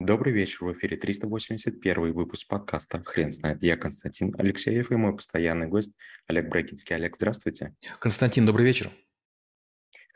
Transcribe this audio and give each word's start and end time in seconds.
Добрый 0.00 0.32
вечер, 0.32 0.64
в 0.64 0.72
эфире 0.74 0.96
381 0.96 2.12
выпуск 2.12 2.46
подкаста 2.46 3.02
«Хрен 3.04 3.32
знает». 3.32 3.64
Я 3.64 3.76
Константин 3.76 4.32
Алексеев 4.38 4.92
и 4.92 4.94
мой 4.94 5.16
постоянный 5.16 5.66
гость 5.66 5.92
Олег 6.28 6.48
Брагинский. 6.48 6.94
Олег, 6.94 7.16
здравствуйте. 7.16 7.74
Константин, 7.98 8.46
добрый 8.46 8.64
вечер. 8.64 8.92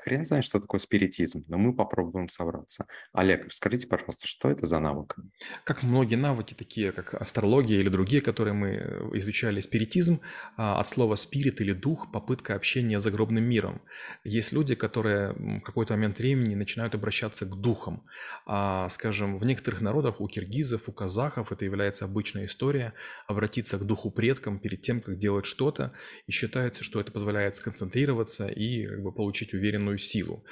Хрен 0.02 0.24
знает, 0.24 0.44
что 0.44 0.60
такое 0.60 0.80
спиритизм, 0.80 1.44
но 1.48 1.58
мы 1.58 1.72
попробуем 1.74 2.28
собраться. 2.28 2.86
Олег, 3.12 3.46
расскажите, 3.46 3.86
пожалуйста, 3.86 4.26
что 4.26 4.50
это 4.50 4.66
за 4.66 4.80
навык? 4.80 5.16
Как 5.62 5.85
многие 5.85 6.17
навыки, 6.17 6.54
такие 6.54 6.90
как 6.90 7.14
астрология 7.14 7.78
или 7.78 7.88
другие, 7.88 8.21
которые 8.21 8.54
мы 8.54 8.68
э, 8.71 9.10
изучали, 9.18 9.60
спиритизм, 9.60 10.21
а, 10.56 10.80
от 10.80 10.88
слова 10.88 11.14
спирит 11.14 11.60
или 11.60 11.72
дух, 11.72 12.10
попытка 12.10 12.56
общения 12.56 12.99
с 12.99 13.03
загробным 13.03 13.44
миром. 13.44 13.80
Есть 14.24 14.53
люди, 14.53 14.74
которые 14.74 15.35
в 15.35 15.60
какой-то 15.60 15.94
момент 15.94 16.19
времени 16.19 16.56
начинают 16.56 16.95
обращаться 16.95 17.46
к 17.46 17.55
духам. 17.60 18.05
А, 18.45 18.88
скажем, 18.88 19.38
в 19.38 19.45
некоторых 19.45 19.80
народах, 19.80 20.20
у 20.20 20.27
киргизов, 20.27 20.88
у 20.88 20.92
казахов, 20.92 21.52
это 21.52 21.64
является 21.64 22.06
обычная 22.06 22.46
история, 22.46 22.94
обратиться 23.28 23.78
к 23.78 23.86
духу 23.86 24.10
предкам 24.10 24.58
перед 24.58 24.82
тем, 24.82 25.00
как 25.00 25.19
делать 25.19 25.46
что-то, 25.46 25.92
и 26.27 26.32
считается, 26.32 26.82
что 26.82 27.00
это 27.00 27.12
позволяет 27.12 27.55
сконцентрироваться 27.55 28.48
и 28.48 28.86
как 28.86 29.02
бы, 29.02 29.12
получить 29.12 29.55
уверенную 29.55 29.91
определенную 29.92 29.98
силу. 29.98 30.45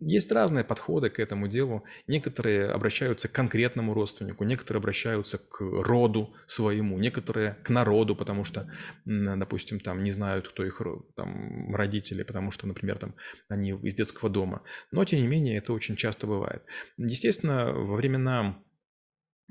Есть 0.00 0.32
разные 0.32 0.64
подходы 0.64 1.10
к 1.10 1.18
этому 1.18 1.48
делу. 1.48 1.84
Некоторые 2.06 2.70
обращаются 2.70 3.28
к 3.28 3.32
конкретному 3.32 3.94
родственнику, 3.94 4.44
некоторые 4.44 4.78
обращаются 4.78 5.38
к 5.38 5.60
роду 5.60 6.34
своему, 6.46 6.98
некоторые 6.98 7.56
к 7.64 7.70
народу, 7.70 8.16
потому 8.16 8.44
что, 8.44 8.70
допустим, 9.04 9.80
там 9.80 10.02
не 10.04 10.12
знают, 10.12 10.48
кто 10.48 10.64
их 10.64 10.80
там, 11.16 11.74
родители, 11.74 12.22
потому 12.22 12.50
что, 12.52 12.66
например, 12.66 12.98
там 12.98 13.14
они 13.48 13.70
из 13.70 13.94
детского 13.94 14.30
дома. 14.30 14.62
Но, 14.92 15.04
тем 15.04 15.20
не 15.20 15.28
менее, 15.28 15.58
это 15.58 15.72
очень 15.72 15.96
часто 15.96 16.26
бывает. 16.26 16.62
Естественно, 16.96 17.72
во 17.72 17.96
времена 17.96 18.62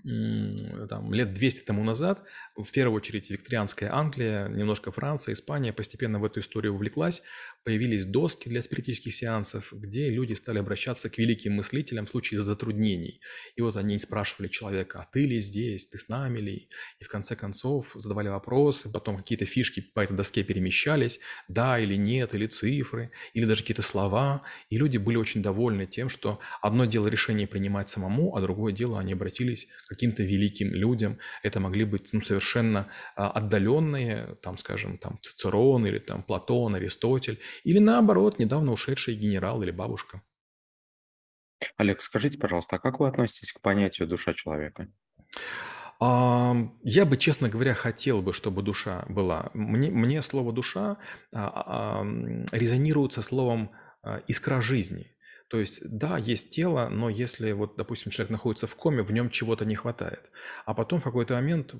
там, 0.04 1.14
лет 1.14 1.34
200 1.34 1.66
тому 1.66 1.84
назад, 1.84 2.24
в 2.56 2.72
первую 2.72 2.98
очередь 2.98 3.30
викторианская 3.30 3.94
Англия, 3.94 4.48
немножко 4.48 4.92
Франция, 4.92 5.34
Испания 5.34 5.74
постепенно 5.74 6.20
в 6.20 6.26
эту 6.26 6.40
историю 6.40 6.74
увлеклась, 6.74 7.24
появились 7.64 8.06
доски 8.06 8.48
для 8.48 8.62
спиритических 8.62 9.14
сеансов, 9.14 9.74
где 9.74 10.10
люди 10.10 10.34
стали 10.34 10.60
обращаться 10.60 11.10
к 11.10 11.18
великим 11.18 11.54
мыслителям 11.54 12.06
в 12.06 12.10
случае 12.10 12.44
затруднений. 12.44 13.20
И 13.56 13.62
вот 13.62 13.76
они 13.76 13.98
спрашивали 14.00 14.48
человека, 14.48 15.00
а 15.02 15.08
ты 15.12 15.26
ли 15.26 15.40
здесь, 15.40 15.88
ты 15.88 15.98
с 15.98 16.08
нами 16.08 16.40
ли? 16.40 16.70
И 17.00 17.04
в 17.04 17.10
конце 17.10 17.36
концов 17.36 17.92
задавали 17.96 18.30
вопросы, 18.30 18.92
потом 18.92 19.18
какие-то 19.18 19.46
фишки 19.46 19.82
по 19.82 20.02
этой 20.02 20.16
доске 20.16 20.44
перемещались, 20.44 21.20
да 21.48 21.80
или 21.80 21.96
нет, 21.96 22.34
или 22.34 22.48
цифры, 22.48 23.12
или 23.34 23.46
даже 23.46 23.62
какие-то 23.62 23.82
слова. 23.82 24.44
И 24.70 24.78
люди 24.78 24.98
были 24.98 25.18
очень 25.18 25.42
довольны 25.42 25.88
тем, 25.88 26.10
что 26.10 26.40
одно 26.62 26.86
дело 26.86 27.08
решение 27.08 27.48
принимать 27.48 27.90
самому, 27.90 28.36
а 28.36 28.42
другое 28.42 28.74
дело 28.74 29.00
они 29.00 29.14
обратились 29.14 29.68
каким-то 29.88 30.24
великим 30.24 30.70
людям. 30.74 31.20
Это 31.44 31.60
могли 31.60 31.86
быть 31.86 32.10
ну, 32.14 32.22
совершенно 32.22 32.88
а, 33.16 33.32
отдаленные, 33.32 34.36
там, 34.42 34.58
скажем, 34.58 34.98
там 34.98 35.20
Цицерон 35.22 35.86
или 35.86 36.00
там 36.00 36.24
Платон, 36.24 36.76
Аристотель, 36.76 37.40
или 37.64 37.80
наоборот, 37.80 38.40
недавно 38.40 38.72
ушедший 38.72 39.16
генерал 39.16 39.64
или 39.64 39.72
бабушка. 39.72 40.22
Олег, 41.78 42.02
скажите, 42.02 42.38
пожалуйста, 42.38 42.76
а 42.76 42.80
как 42.80 43.00
вы 43.00 43.08
относитесь 43.08 43.52
к 43.52 43.62
понятию 43.62 44.08
душа 44.08 44.34
человека? 44.34 44.88
Я 46.00 47.06
бы, 47.06 47.18
честно 47.18 47.50
говоря, 47.50 47.74
хотел 47.74 48.22
бы, 48.22 48.32
чтобы 48.32 48.62
душа 48.62 49.06
была. 49.10 49.50
Мне, 49.56 49.90
мне 49.90 50.22
слово 50.22 50.54
душа 50.54 50.98
а, 51.34 52.06
резонирует 52.52 53.14
со 53.14 53.24
словом 53.24 53.72
а, 54.04 54.22
искра 54.28 54.62
жизни. 54.62 55.17
То 55.50 55.60
есть, 55.60 55.82
да, 55.90 56.18
есть 56.18 56.50
тело, 56.50 56.90
но 56.90 57.10
если 57.10 57.52
вот, 57.54 57.78
допустим, 57.78 58.12
человек 58.12 58.32
находится 58.32 58.68
в 58.68 58.76
коме, 58.76 59.02
в 59.02 59.12
нем 59.12 59.30
чего-то 59.30 59.66
не 59.66 59.76
хватает. 59.76 60.30
А 60.66 60.74
потом 60.74 61.00
в 61.00 61.04
какой-то 61.04 61.36
момент 61.36 61.76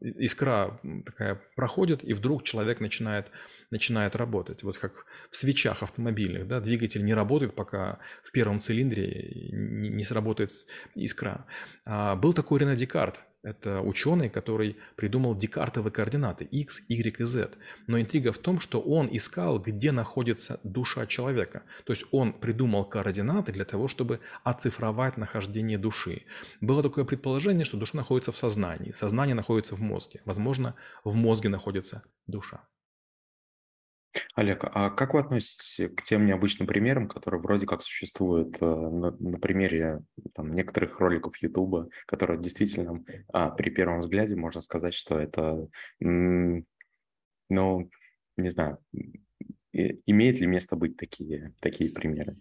искра 0.00 0.80
такая 1.06 1.40
проходит, 1.54 2.02
и 2.02 2.12
вдруг 2.12 2.42
человек 2.42 2.80
начинает 2.80 3.30
начинает 3.70 4.16
работать. 4.16 4.64
Вот 4.64 4.78
как 4.78 5.06
в 5.30 5.36
свечах 5.36 5.82
автомобильных, 5.82 6.48
да, 6.48 6.60
двигатель 6.60 7.04
не 7.04 7.14
работает, 7.14 7.54
пока 7.54 8.00
в 8.24 8.32
первом 8.32 8.58
цилиндре 8.58 9.50
не, 9.52 9.88
не 9.88 10.04
сработает 10.04 10.50
искра. 10.96 11.46
А 11.84 12.16
был 12.16 12.32
такой 12.32 12.58
Рене 12.58 12.74
Декарт, 12.74 13.22
это 13.42 13.80
ученый, 13.80 14.28
который 14.28 14.76
придумал 14.96 15.34
декартовые 15.34 15.92
координаты 15.92 16.44
x, 16.44 16.82
y 16.88 17.20
и 17.20 17.24
z. 17.24 17.50
Но 17.86 18.00
интрига 18.00 18.32
в 18.32 18.38
том, 18.38 18.60
что 18.60 18.80
он 18.80 19.08
искал, 19.10 19.58
где 19.58 19.92
находится 19.92 20.60
душа 20.64 21.06
человека. 21.06 21.62
То 21.84 21.92
есть 21.92 22.04
он 22.10 22.32
придумал 22.32 22.84
координаты 22.84 23.52
для 23.52 23.64
того, 23.64 23.88
чтобы 23.88 24.20
оцифровать 24.44 25.16
нахождение 25.16 25.78
души. 25.78 26.22
Было 26.60 26.82
такое 26.82 27.04
предположение, 27.04 27.64
что 27.64 27.76
душа 27.76 27.96
находится 27.96 28.32
в 28.32 28.36
сознании, 28.36 28.92
сознание 28.92 29.34
находится 29.34 29.74
в 29.74 29.80
мозге. 29.80 30.20
Возможно, 30.24 30.74
в 31.04 31.14
мозге 31.14 31.48
находится 31.48 32.02
душа. 32.26 32.60
Олег, 34.34 34.64
а 34.64 34.90
как 34.90 35.14
вы 35.14 35.20
относитесь 35.20 35.88
к 35.94 36.02
тем 36.02 36.24
необычным 36.24 36.66
примерам, 36.66 37.08
которые 37.08 37.40
вроде 37.40 37.66
как 37.66 37.82
существуют 37.82 38.56
э, 38.60 38.64
на, 38.64 39.12
на 39.12 39.38
примере 39.38 40.02
там, 40.34 40.52
некоторых 40.52 40.98
роликов 40.98 41.36
Ютуба, 41.38 41.88
которые 42.06 42.40
действительно 42.40 43.04
а, 43.32 43.50
при 43.50 43.70
первом 43.70 44.00
взгляде 44.00 44.34
можно 44.36 44.60
сказать, 44.60 44.94
что 44.94 45.18
это, 45.18 45.68
ну, 46.00 46.64
не 47.48 48.48
знаю, 48.48 48.78
имеет 49.72 50.40
ли 50.40 50.46
место 50.46 50.76
быть 50.76 50.96
такие, 50.96 51.54
такие 51.60 51.90
примеры? 51.90 52.36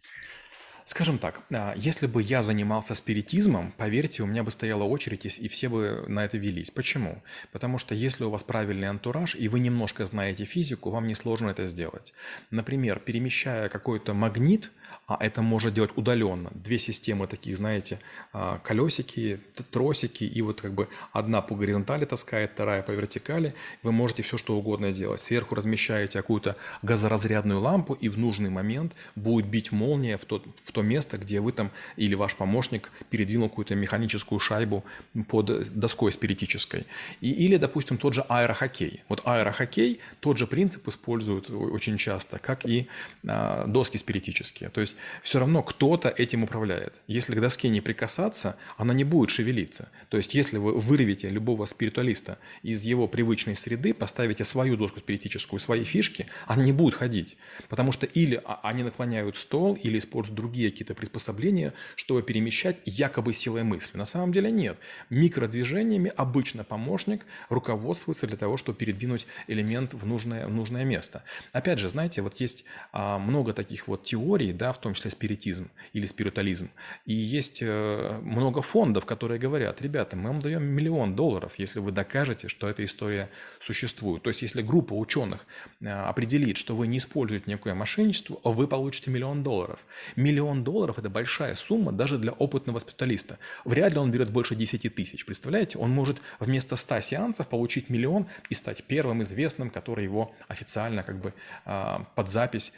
Скажем 0.89 1.19
так, 1.19 1.43
а, 1.53 1.75
если 1.77 2.07
бы 2.07 2.19
я 2.23 2.41
занимался 2.41 2.95
спиритизмом, 2.95 3.75
поверьте, 3.77 4.23
у 4.23 4.25
меня 4.25 4.43
бы 4.43 4.49
стояла 4.49 4.85
очередь, 4.85 5.23
и 5.23 5.47
все 5.47 5.69
бы 5.69 6.03
на 6.07 6.25
это 6.25 6.39
велись. 6.39 6.71
Почему? 6.71 7.21
Потому 7.51 7.77
что 7.77 7.93
если 7.93 8.23
у 8.23 8.31
вас 8.31 8.41
правильный 8.41 8.89
антураж, 8.89 9.35
и 9.35 9.47
вы 9.49 9.59
немножко 9.59 10.07
знаете 10.07 10.45
физику, 10.45 10.89
вам 10.89 11.05
несложно 11.05 11.49
это 11.49 11.67
сделать. 11.67 12.11
Например, 12.49 12.97
перемещая 12.97 13.69
какой-то 13.69 14.15
магнит, 14.15 14.71
а 15.05 15.17
это 15.19 15.43
может 15.43 15.75
делать 15.75 15.91
удаленно. 15.95 16.49
Две 16.55 16.79
системы 16.79 17.27
таких, 17.27 17.55
знаете, 17.57 17.99
а, 18.33 18.57
колесики, 18.57 19.39
тросики, 19.69 20.23
и 20.23 20.41
вот 20.41 20.61
как 20.61 20.73
бы 20.73 20.87
одна 21.11 21.43
по 21.43 21.55
горизонтали 21.55 22.05
таскает, 22.05 22.53
вторая 22.53 22.81
по 22.81 22.91
вертикали. 22.91 23.53
Вы 23.83 23.91
можете 23.91 24.23
все 24.23 24.39
что 24.39 24.57
угодно 24.57 24.91
делать. 24.91 25.19
Сверху 25.19 25.53
размещаете 25.53 26.19
какую-то 26.19 26.55
газоразрядную 26.81 27.59
лампу, 27.59 27.93
и 27.93 28.09
в 28.09 28.17
нужный 28.17 28.49
момент 28.49 28.93
будет 29.15 29.45
бить 29.45 29.71
молния 29.71 30.17
в 30.17 30.25
то, 30.25 30.43
в 30.65 30.71
то 30.79 30.83
место, 30.83 31.17
где 31.17 31.41
вы 31.41 31.51
там 31.51 31.71
или 31.97 32.15
ваш 32.15 32.35
помощник 32.35 32.89
передвинул 33.09 33.49
какую-то 33.49 33.75
механическую 33.75 34.39
шайбу 34.39 34.85
под 35.27 35.73
доской 35.77 36.13
спиритической. 36.13 36.85
И, 37.19 37.31
или, 37.31 37.57
допустим, 37.57 37.97
тот 37.97 38.13
же 38.13 38.21
аэрохоккей. 38.29 39.03
Вот 39.09 39.21
аэрохоккей 39.25 39.99
тот 40.21 40.37
же 40.37 40.47
принцип 40.47 40.87
используют 40.87 41.49
очень 41.49 41.97
часто, 41.97 42.39
как 42.39 42.65
и 42.65 42.87
а, 43.27 43.65
доски 43.67 43.97
спиритические. 43.97 44.69
То 44.69 44.79
есть 44.79 44.95
все 45.21 45.39
равно 45.39 45.63
кто-то 45.63 46.07
этим 46.07 46.43
управляет. 46.43 47.01
Если 47.07 47.35
к 47.35 47.41
доске 47.41 47.67
не 47.67 47.81
прикасаться, 47.81 48.55
она 48.77 48.93
не 48.93 49.03
будет 49.03 49.31
шевелиться. 49.31 49.89
То 50.07 50.15
есть 50.15 50.33
если 50.33 50.57
вы 50.57 50.79
вырвете 50.79 51.29
любого 51.29 51.65
спиритуалиста 51.65 52.37
из 52.63 52.83
его 52.83 53.07
привычной 53.07 53.57
среды, 53.57 53.93
поставите 53.93 54.45
свою 54.45 54.77
доску 54.77 54.99
спиритическую, 54.99 55.59
свои 55.59 55.83
фишки, 55.83 56.27
она 56.47 56.63
не 56.63 56.71
будет 56.71 56.93
ходить. 56.93 57.37
Потому 57.67 57.91
что 57.91 58.05
или 58.05 58.41
они 58.63 58.83
наклоняют 58.83 59.37
стол, 59.37 59.77
или 59.83 59.97
используют 59.97 60.35
другие 60.35 60.58
какие-то 60.67 60.95
приспособления, 60.95 61.73
чтобы 61.95 62.23
перемещать 62.23 62.77
якобы 62.85 63.33
силой 63.33 63.63
мысли. 63.63 63.97
На 63.97 64.05
самом 64.05 64.31
деле 64.31 64.51
нет. 64.51 64.77
Микродвижениями 65.09 66.11
обычно 66.15 66.63
помощник 66.63 67.25
руководствуется 67.49 68.27
для 68.27 68.37
того, 68.37 68.57
чтобы 68.57 68.77
передвинуть 68.77 69.27
элемент 69.47 69.93
в 69.93 70.05
нужное, 70.05 70.47
в 70.47 70.51
нужное 70.51 70.83
место. 70.83 71.23
Опять 71.53 71.79
же, 71.79 71.89
знаете, 71.89 72.21
вот 72.21 72.39
есть 72.39 72.65
а, 72.91 73.19
много 73.19 73.53
таких 73.53 73.87
вот 73.87 74.03
теорий, 74.03 74.51
да, 74.51 74.73
в 74.73 74.79
том 74.79 74.93
числе 74.93 75.11
спиритизм 75.11 75.69
или 75.93 76.05
спиритуализм. 76.05 76.69
И 77.05 77.13
есть 77.13 77.59
э, 77.61 78.19
много 78.23 78.61
фондов, 78.61 79.05
которые 79.05 79.39
говорят, 79.39 79.81
ребята, 79.81 80.15
мы 80.15 80.29
вам 80.29 80.39
даем 80.39 80.63
миллион 80.63 81.15
долларов, 81.15 81.53
если 81.57 81.79
вы 81.79 81.91
докажете, 81.91 82.47
что 82.47 82.67
эта 82.67 82.83
история 82.83 83.29
существует. 83.59 84.23
То 84.23 84.29
есть, 84.29 84.41
если 84.41 84.61
группа 84.61 84.93
ученых 84.93 85.45
э, 85.81 85.89
определит, 85.89 86.57
что 86.57 86.75
вы 86.75 86.87
не 86.87 86.97
используете 86.97 87.45
никакое 87.47 87.73
мошенничество, 87.73 88.39
вы 88.43 88.67
получите 88.67 89.11
миллион 89.11 89.43
долларов. 89.43 89.79
Миллион 90.15 90.48
долларов– 90.55 90.97
это 90.99 91.09
большая 91.09 91.55
сумма 91.55 91.91
даже 91.91 92.17
для 92.17 92.31
опытного 92.31 92.79
специалиста. 92.79 93.39
Вряд 93.65 93.93
ли 93.93 93.99
он 93.99 94.11
берет 94.11 94.31
больше 94.31 94.55
10 94.55 94.93
тысяч. 94.93 95.25
Представляете, 95.25 95.77
он 95.77 95.91
может 95.91 96.21
вместо 96.39 96.75
100 96.75 97.01
сеансов 97.01 97.47
получить 97.47 97.89
миллион 97.89 98.27
и 98.49 98.53
стать 98.53 98.83
первым 98.83 99.21
известным, 99.21 99.69
который 99.69 100.03
его 100.03 100.33
официально 100.47 101.03
как 101.03 101.19
бы 101.19 101.33
э, 101.65 101.97
под 102.15 102.29
запись 102.29 102.73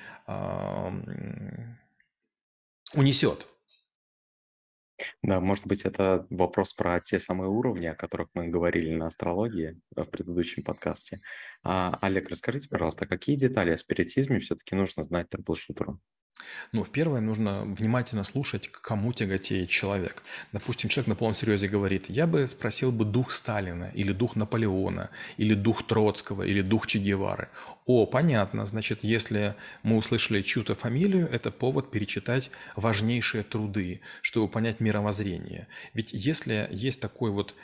унесет. 2.94 3.48
Да, 5.24 5.40
может 5.40 5.66
быть, 5.68 5.84
это 5.84 6.28
вопрос 6.30 6.74
про 6.74 7.00
те 7.00 7.20
самые 7.20 7.50
уровни, 7.50 7.88
о 7.88 7.96
которых 7.96 8.30
мы 8.34 8.48
говорили 8.48 8.94
на 8.94 9.08
астрологии 9.08 9.80
в 9.96 10.06
предыдущем 10.06 10.64
подкасте. 10.64 11.22
А, 11.64 11.98
Олег, 12.02 12.30
расскажите, 12.30 12.70
пожалуйста, 12.70 13.08
какие 13.08 13.36
детали 13.36 13.72
о 13.72 13.78
спиритизме 13.78 14.40
все-таки 14.40 14.76
нужно 14.76 15.04
знать 15.04 15.30
трэблшутеру? 15.30 16.00
Ну, 16.72 16.86
первое, 16.86 17.22
нужно 17.22 17.64
внимательно 17.64 18.24
слушать, 18.24 18.68
к 18.68 18.82
кому 18.82 19.14
тяготеет 19.14 19.70
человек. 19.70 20.24
Допустим, 20.52 20.90
человек 20.90 21.08
на 21.08 21.16
полном 21.16 21.36
серьезе 21.36 21.68
говорит, 21.68 22.10
я 22.10 22.28
бы 22.28 22.48
спросил 22.48 22.92
бы 22.92 23.06
дух 23.06 23.32
Сталина, 23.32 23.92
или 23.94 24.12
дух 24.12 24.36
Наполеона, 24.36 25.10
или 25.38 25.54
дух 25.54 25.86
Троцкого, 25.86 26.44
или 26.44 26.62
дух 26.62 26.88
Че 26.88 27.00
Гевары. 27.00 27.50
О, 27.86 28.06
понятно, 28.06 28.66
значит, 28.66 29.04
если 29.04 29.56
мы 29.84 29.98
услышали 29.98 30.42
чью-то 30.42 30.76
фамилию, 30.76 31.28
это 31.30 31.52
повод 31.52 31.92
перечитать 31.92 32.52
важнейшие 32.76 33.44
труды, 33.44 34.02
чтобы 34.22 34.48
понять 34.48 34.80
мировоззрение. 34.80 35.68
Ведь 35.94 36.14
если 36.14 36.70
есть 36.72 37.02
такой 37.02 37.32
вот 37.32 37.56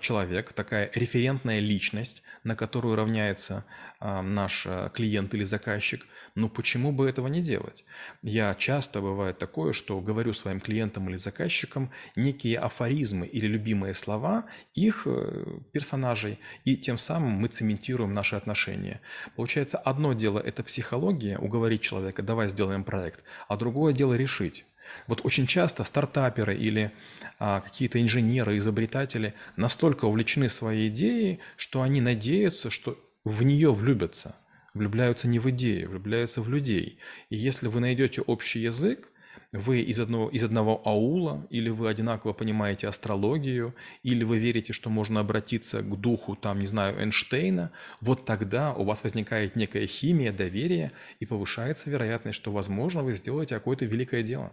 человек, 0.00 0.52
такая 0.52 0.90
референтная 0.94 1.60
личность, 1.60 2.22
на 2.44 2.56
которую 2.56 2.96
равняется 2.96 3.64
а, 4.00 4.22
наш 4.22 4.64
а, 4.66 4.90
клиент 4.90 5.34
или 5.34 5.44
заказчик, 5.44 6.06
ну 6.34 6.48
почему 6.48 6.92
бы 6.92 7.08
этого 7.08 7.26
не 7.26 7.42
делать? 7.42 7.84
Я 8.22 8.54
часто 8.54 9.00
бывает 9.00 9.38
такое, 9.38 9.72
что 9.72 10.00
говорю 10.00 10.32
своим 10.34 10.60
клиентам 10.60 11.08
или 11.08 11.16
заказчикам 11.16 11.90
некие 12.14 12.58
афоризмы 12.58 13.26
или 13.26 13.48
любимые 13.48 13.94
слова 13.94 14.46
их 14.74 15.02
э, 15.06 15.44
персонажей, 15.72 16.38
и 16.64 16.76
тем 16.76 16.96
самым 16.96 17.32
мы 17.32 17.48
цементируем 17.48 18.14
наши 18.14 18.36
отношения. 18.36 19.00
Получается, 19.34 19.78
одно 19.78 20.12
дело– 20.12 20.38
это 20.44 20.62
психология, 20.62 21.36
уговорить 21.38 21.82
человека, 21.82 22.22
давай 22.22 22.48
сделаем 22.48 22.84
проект, 22.84 23.24
а 23.48 23.56
другое 23.56 23.92
дело– 23.92 24.14
решить. 24.16 24.64
Вот 25.06 25.20
очень 25.24 25.46
часто 25.46 25.84
стартаперы 25.84 26.56
или 26.56 26.92
а, 27.38 27.60
какие-то 27.60 28.00
инженеры, 28.00 28.58
изобретатели 28.58 29.34
настолько 29.56 30.06
увлечены 30.06 30.50
своей 30.50 30.88
идеей, 30.88 31.40
что 31.56 31.82
они 31.82 32.00
надеются, 32.00 32.70
что 32.70 32.98
в 33.24 33.42
нее 33.42 33.72
влюбятся. 33.72 34.36
Влюбляются 34.74 35.28
не 35.28 35.38
в 35.38 35.48
идеи, 35.50 35.84
влюбляются 35.84 36.42
в 36.42 36.48
людей. 36.48 36.98
И 37.30 37.36
если 37.36 37.68
вы 37.68 37.80
найдете 37.80 38.20
общий 38.20 38.60
язык, 38.60 39.08
вы 39.52 39.80
из 39.80 39.98
одного, 39.98 40.28
из 40.28 40.44
одного 40.44 40.82
аула, 40.84 41.46
или 41.48 41.70
вы 41.70 41.88
одинаково 41.88 42.32
понимаете 42.32 42.86
астрологию, 42.86 43.74
или 44.02 44.24
вы 44.24 44.38
верите, 44.38 44.72
что 44.72 44.90
можно 44.90 45.20
обратиться 45.20 45.80
к 45.82 46.00
духу, 46.00 46.36
там, 46.36 46.60
не 46.60 46.66
знаю, 46.66 47.00
Эйнштейна, 47.00 47.72
вот 48.00 48.24
тогда 48.24 48.74
у 48.74 48.84
вас 48.84 49.04
возникает 49.04 49.56
некая 49.56 49.86
химия, 49.86 50.32
доверие, 50.32 50.92
и 51.20 51.26
повышается 51.26 51.88
вероятность, 51.90 52.36
что, 52.36 52.52
возможно, 52.52 53.02
вы 53.02 53.12
сделаете 53.12 53.54
какое-то 53.54 53.86
великое 53.86 54.22
дело. 54.22 54.52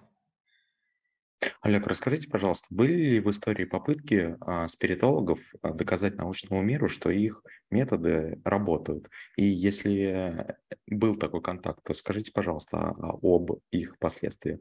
Олег, 1.61 1.87
расскажите, 1.87 2.29
пожалуйста, 2.29 2.67
были 2.69 2.93
ли 2.93 3.19
в 3.19 3.29
истории 3.29 3.65
попытки 3.65 4.37
а, 4.41 4.67
спиритологов 4.67 5.39
а, 5.61 5.71
доказать 5.71 6.15
научному 6.15 6.61
миру, 6.61 6.87
что 6.87 7.09
их 7.09 7.43
методы 7.69 8.39
работают? 8.45 9.09
И 9.35 9.43
если 9.43 10.55
был 10.87 11.15
такой 11.15 11.41
контакт, 11.41 11.79
то 11.83 11.93
скажите, 11.93 12.31
пожалуйста, 12.31 12.77
а, 12.77 13.17
об 13.21 13.59
их 13.71 13.97
последствиях. 13.99 14.59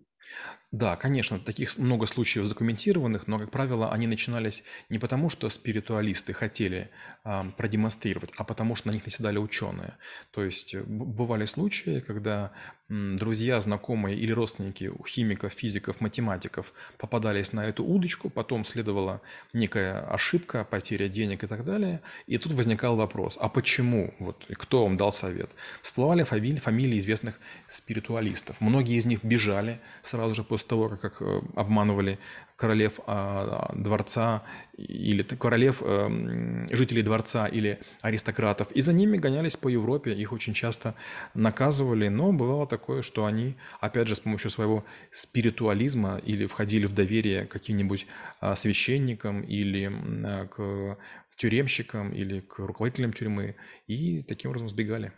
Да, 0.75 0.97
конечно, 0.97 1.38
таких 1.38 1.79
много 1.79 2.05
случаев 2.06 2.47
задокументированных, 2.47 3.29
но, 3.29 3.38
как 3.38 3.53
правило, 3.53 3.93
они 3.93 4.09
начинались 4.09 4.65
не 4.91 4.99
потому, 4.99 5.31
что 5.31 5.49
спиритуалисты 5.49 6.32
хотели 6.32 6.91
а, 7.23 7.44
продемонстрировать, 7.56 8.32
а 8.37 8.43
потому 8.43 8.75
что 8.75 8.88
на 8.88 8.93
них 8.93 9.05
наседали 9.05 9.38
ученые. 9.38 9.97
То 10.32 10.43
есть 10.43 10.75
бывали 10.75 11.47
случаи, 11.47 12.00
когда 12.00 12.50
друзья, 12.88 13.61
знакомые 13.61 14.17
или 14.19 14.31
родственники 14.31 14.93
химиков, 15.09 15.53
физиков, 15.53 16.00
математиков 16.00 16.75
попадались 16.99 17.53
на 17.53 17.67
эту 17.67 17.82
удочку, 17.82 18.29
потом 18.29 18.65
следовала 18.65 19.23
некая 19.55 20.00
ошибка, 20.00 20.65
потеря 20.65 21.09
денег 21.09 21.44
и 21.44 21.47
так 21.47 21.65
далее, 21.65 22.03
и 22.27 22.37
тут 22.37 22.53
возникал 22.53 22.97
вопрос, 22.97 23.38
а 23.41 23.49
почему? 23.49 24.12
Вот, 24.19 24.44
кто 24.59 24.85
вам 24.85 24.99
дал 24.99 25.12
совет? 25.12 25.50
Всплывали 25.81 26.25
фамилии, 26.25 26.59
фамилии 26.59 26.99
известных 26.99 27.41
спиритуалистов. 27.69 28.61
Многие 28.61 28.99
из 28.99 29.06
них 29.06 29.25
бежали 29.25 29.81
сразу 30.03 30.35
же 30.35 30.44
после 30.44 30.64
того, 30.69 30.97
как 31.01 31.21
э, 31.21 31.41
обманывали 31.55 32.19
королев 32.57 33.01
а, 33.07 33.73
дворца 33.75 34.43
или 34.77 35.23
королев, 35.23 35.83
эм, 35.83 36.67
жителей 36.71 37.03
дворца 37.03 37.47
или 37.47 37.79
аристократов. 38.01 38.71
И 38.73 38.81
за 38.81 38.93
ними 38.93 39.17
гонялись 39.17 39.57
по 39.57 39.69
Европе, 39.69 40.13
их 40.13 40.33
очень 40.33 40.55
часто 40.55 40.95
наказывали, 41.35 42.09
но 42.09 42.33
бывало 42.33 42.67
такое, 42.67 43.03
что 43.03 43.25
они, 43.25 43.57
опять 43.81 44.09
же, 44.09 44.15
с 44.15 44.21
помощью 44.21 44.51
своего 44.51 44.85
спиритуализма 45.11 46.19
или 46.19 46.47
входили 46.47 46.87
в 46.87 46.95
доверие 46.95 47.47
каким-нибудь 47.47 48.07
а, 48.41 48.55
священникам 48.55 49.43
или 49.43 49.91
а, 50.25 50.47
к 50.47 50.97
тюремщикам 51.37 52.13
или 52.13 52.41
к 52.41 52.59
руководителям 52.59 53.13
тюрьмы 53.13 53.57
и 53.89 54.23
таким 54.23 54.51
образом 54.51 54.69
сбегали. 54.69 55.13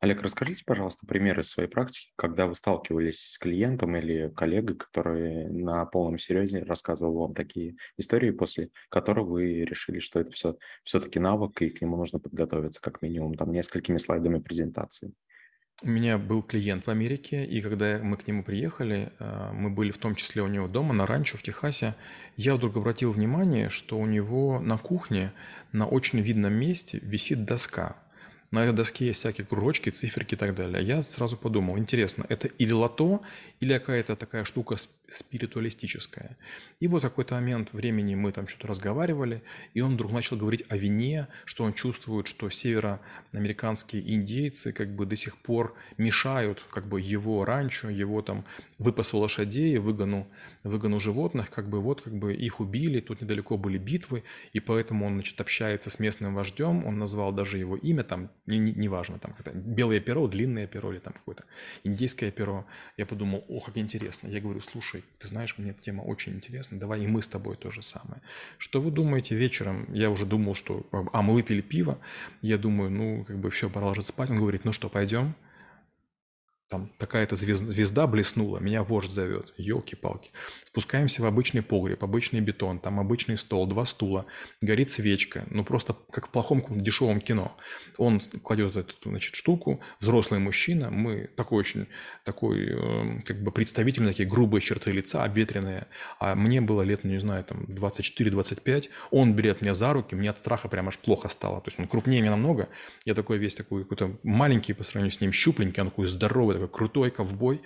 Олег, 0.00 0.22
расскажите, 0.22 0.64
пожалуйста, 0.64 1.06
примеры 1.06 1.42
из 1.42 1.50
своей 1.50 1.68
практики, 1.68 2.10
когда 2.16 2.46
вы 2.46 2.54
сталкивались 2.54 3.20
с 3.20 3.38
клиентом 3.38 3.96
или 3.96 4.32
коллегой, 4.34 4.76
который 4.76 5.48
на 5.48 5.84
полном 5.86 6.18
серьезе 6.18 6.64
рассказывал 6.64 7.18
вам 7.18 7.34
такие 7.34 7.76
истории, 7.96 8.30
после 8.30 8.70
которых 8.88 9.28
вы 9.28 9.64
решили, 9.64 10.00
что 10.00 10.20
это 10.20 10.32
все 10.32 10.56
все-таки 10.82 11.20
навык, 11.20 11.62
и 11.62 11.70
к 11.70 11.80
нему 11.80 11.96
нужно 11.96 12.18
подготовиться 12.18 12.80
как 12.80 13.02
минимум 13.02 13.34
там 13.34 13.52
несколькими 13.52 13.98
слайдами 13.98 14.40
презентации. 14.40 15.12
У 15.84 15.88
меня 15.88 16.18
был 16.18 16.42
клиент 16.42 16.86
в 16.86 16.90
Америке, 16.90 17.44
и 17.44 17.60
когда 17.60 18.00
мы 18.02 18.16
к 18.16 18.26
нему 18.26 18.42
приехали, 18.42 19.12
э, 19.20 19.52
мы 19.52 19.70
были 19.70 19.92
в 19.92 19.98
том 19.98 20.16
числе 20.16 20.42
у 20.42 20.48
него 20.48 20.66
дома 20.66 20.92
на 20.92 21.06
ранчо 21.06 21.38
в 21.38 21.42
Техасе, 21.42 21.94
я 22.36 22.56
вдруг 22.56 22.76
обратил 22.76 23.12
внимание, 23.12 23.68
что 23.68 23.96
у 23.96 24.06
него 24.06 24.58
на 24.58 24.76
кухне 24.76 25.32
на 25.70 25.86
очень 25.86 26.18
видном 26.18 26.54
месте 26.54 26.98
висит 27.00 27.44
доска– 27.44 27.96
на 28.50 28.72
доске 28.72 29.06
есть 29.06 29.20
всякие 29.20 29.46
кружочки, 29.46 29.90
циферки 29.90 30.34
и 30.34 30.38
так 30.38 30.54
далее. 30.54 30.82
Я 30.82 31.02
сразу 31.02 31.36
подумал, 31.36 31.78
интересно, 31.78 32.24
это 32.28 32.48
или 32.48 32.72
лото, 32.72 33.22
или 33.60 33.74
какая-то 33.74 34.16
такая 34.16 34.44
штука 34.44 34.76
спиритуалистическая. 35.08 36.36
И 36.80 36.88
вот 36.88 37.02
какой-то 37.02 37.34
момент 37.34 37.72
времени 37.72 38.14
мы 38.14 38.32
там 38.32 38.48
что-то 38.48 38.68
разговаривали, 38.68 39.42
и 39.74 39.80
он 39.80 39.94
вдруг 39.94 40.12
начал 40.12 40.36
говорить 40.36 40.64
о 40.68 40.76
вине, 40.76 41.28
что 41.44 41.64
он 41.64 41.72
чувствует, 41.72 42.26
что 42.26 42.48
североамериканские 42.50 44.14
индейцы 44.14 44.72
как 44.72 44.94
бы 44.94 45.06
до 45.06 45.16
сих 45.16 45.36
пор 45.38 45.74
мешают 45.96 46.64
как 46.70 46.86
бы 46.86 47.00
его 47.00 47.44
ранчо, 47.44 47.88
его 47.90 48.22
там 48.22 48.44
выпасу 48.78 49.18
лошадей, 49.18 49.78
выгону, 49.78 50.28
выгону 50.62 51.00
животных, 51.00 51.50
как 51.50 51.68
бы 51.68 51.80
вот 51.80 52.02
как 52.02 52.14
бы 52.14 52.34
их 52.34 52.60
убили, 52.60 53.00
тут 53.00 53.20
недалеко 53.20 53.56
были 53.56 53.78
битвы, 53.78 54.24
и 54.52 54.60
поэтому 54.60 55.06
он, 55.06 55.14
значит, 55.14 55.40
общается 55.40 55.90
с 55.90 55.98
местным 55.98 56.34
вождем, 56.34 56.86
он 56.86 56.98
назвал 56.98 57.32
даже 57.32 57.58
его 57.58 57.76
имя, 57.76 58.04
там 58.04 58.30
не, 58.48 58.58
не, 58.58 58.72
неважно, 58.72 59.18
там 59.18 59.32
какое-то 59.32 59.58
белое 59.58 60.00
перо, 60.00 60.26
длинное 60.26 60.66
перо 60.66 60.92
или 60.92 60.98
там 60.98 61.12
какое-то 61.12 61.44
индейское 61.84 62.30
перо. 62.30 62.64
Я 62.96 63.06
подумал, 63.06 63.44
о, 63.48 63.60
как 63.60 63.76
интересно. 63.76 64.28
Я 64.28 64.40
говорю, 64.40 64.60
слушай, 64.60 65.04
ты 65.18 65.28
знаешь, 65.28 65.56
мне 65.58 65.70
эта 65.70 65.82
тема 65.82 66.02
очень 66.02 66.32
интересна, 66.34 66.78
давай 66.78 67.02
и 67.02 67.06
мы 67.06 67.22
с 67.22 67.28
тобой 67.28 67.56
то 67.56 67.70
же 67.70 67.82
самое. 67.82 68.22
Что 68.56 68.80
вы 68.80 68.90
думаете 68.90 69.36
вечером? 69.36 69.86
Я 69.92 70.10
уже 70.10 70.24
думал, 70.26 70.54
что, 70.54 70.86
а 70.90 71.22
мы 71.22 71.34
выпили 71.34 71.60
пиво. 71.60 71.98
Я 72.40 72.58
думаю, 72.58 72.90
ну, 72.90 73.24
как 73.24 73.38
бы 73.38 73.50
все, 73.50 73.68
пора 73.68 73.86
ложиться 73.86 74.12
спать. 74.12 74.30
Он 74.30 74.38
говорит, 74.38 74.64
ну 74.64 74.72
что, 74.72 74.88
пойдем? 74.88 75.34
Там 76.68 76.92
такая-то 76.98 77.34
звезда 77.34 78.06
блеснула, 78.06 78.58
меня 78.58 78.82
вождь 78.82 79.10
зовет, 79.10 79.54
елки-палки. 79.56 80.30
Спускаемся 80.64 81.22
в 81.22 81.24
обычный 81.24 81.62
погреб, 81.62 82.04
обычный 82.04 82.40
бетон, 82.40 82.78
там 82.78 83.00
обычный 83.00 83.38
стол, 83.38 83.66
два 83.66 83.86
стула, 83.86 84.26
горит 84.60 84.90
свечка, 84.90 85.46
ну 85.50 85.64
просто 85.64 85.96
как 86.10 86.28
в 86.28 86.30
плохом 86.30 86.62
дешевом 86.68 87.20
кино. 87.22 87.56
Он 87.96 88.20
кладет 88.42 88.76
эту, 88.76 88.94
значит, 89.08 89.34
штуку, 89.34 89.80
взрослый 89.98 90.40
мужчина, 90.40 90.90
мы 90.90 91.30
такой 91.36 91.60
очень, 91.60 91.86
такой, 92.24 92.68
э, 92.68 93.22
как 93.22 93.42
бы 93.42 93.50
представительный, 93.50 94.10
такие 94.10 94.28
грубые 94.28 94.60
черты 94.60 94.92
лица, 94.92 95.24
обветренные, 95.24 95.86
а 96.20 96.34
мне 96.34 96.60
было 96.60 96.82
лет, 96.82 97.02
ну 97.02 97.10
не 97.10 97.20
знаю, 97.20 97.44
там 97.44 97.64
24-25, 97.64 98.90
он 99.10 99.32
берет 99.32 99.62
меня 99.62 99.72
за 99.72 99.92
руки, 99.94 100.14
мне 100.14 100.28
от 100.28 100.38
страха 100.38 100.68
прям 100.68 100.88
аж 100.88 100.98
плохо 100.98 101.30
стало, 101.30 101.62
то 101.62 101.68
есть 101.68 101.80
он 101.80 101.88
крупнее 101.88 102.20
меня 102.20 102.32
намного, 102.32 102.68
я 103.06 103.14
такой 103.14 103.38
весь 103.38 103.54
такой 103.54 103.84
какой-то 103.84 104.18
маленький 104.22 104.74
по 104.74 104.82
сравнению 104.82 105.12
с 105.12 105.20
ним, 105.22 105.32
щупленький, 105.32 105.80
он 105.80 105.88
такой 105.88 106.06
здоровый, 106.06 106.57
такой 106.58 106.72
крутой 106.72 107.10
ковбой, 107.10 107.62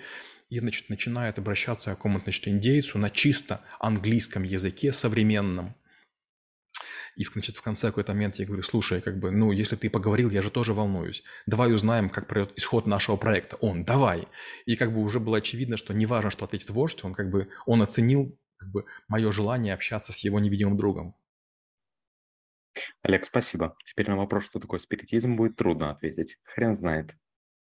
и 0.49 0.59
значит, 0.59 0.89
начинает 0.89 1.39
обращаться 1.39 1.91
к 1.91 1.97
какому-то 1.97 2.25
значит, 2.25 2.47
индейцу 2.47 2.99
на 2.99 3.09
чисто 3.09 3.61
английском 3.79 4.43
языке 4.43 4.93
современном. 4.93 5.75
И 7.15 7.25
значит, 7.25 7.57
в 7.57 7.61
конце 7.61 7.87
какой-то 7.87 8.13
момент 8.13 8.35
я 8.35 8.45
говорю, 8.45 8.63
слушай, 8.63 9.01
как 9.01 9.19
бы, 9.19 9.29
ну, 9.29 9.51
если 9.51 9.75
ты 9.75 9.89
поговорил, 9.89 10.31
я 10.31 10.41
же 10.41 10.49
тоже 10.49 10.73
волнуюсь. 10.73 11.23
Давай 11.45 11.71
узнаем, 11.71 12.09
как 12.09 12.27
пройдет 12.27 12.57
исход 12.57 12.87
нашего 12.87 13.17
проекта. 13.17 13.55
Он, 13.57 13.83
давай. 13.85 14.27
И 14.65 14.75
как 14.75 14.93
бы 14.93 15.01
уже 15.01 15.19
было 15.19 15.37
очевидно, 15.37 15.77
что 15.77 15.93
не 15.93 16.05
важно, 16.05 16.31
что 16.31 16.45
ответит 16.45 16.71
вождь, 16.71 17.03
он 17.03 17.13
как 17.13 17.29
бы, 17.29 17.49
он 17.65 17.81
оценил 17.81 18.37
как 18.57 18.71
бы 18.71 18.85
мое 19.07 19.31
желание 19.31 19.73
общаться 19.73 20.11
с 20.11 20.19
его 20.19 20.39
невидимым 20.39 20.77
другом. 20.77 21.15
Олег, 23.03 23.25
спасибо. 23.25 23.75
Теперь 23.83 24.09
на 24.09 24.17
вопрос, 24.17 24.45
что 24.45 24.59
такое 24.59 24.79
спиритизм, 24.79 25.35
будет 25.35 25.55
трудно 25.55 25.91
ответить. 25.91 26.37
Хрен 26.43 26.73
знает. 26.73 27.15